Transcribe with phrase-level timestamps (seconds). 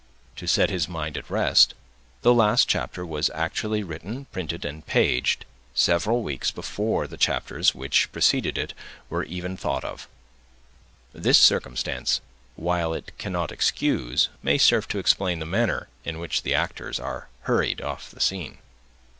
[0.37, 1.75] To set his mind at rest,
[2.23, 8.11] the last chapter was actually written, printed, and paged, several weeks before the chapters which
[8.11, 8.73] precede it
[9.11, 10.07] were even thought of.
[11.13, 12.19] This circumstance,
[12.55, 17.27] while it cannot excuse, may serve to explain the manner in which the actors are
[17.43, 18.57] hurried off the scene.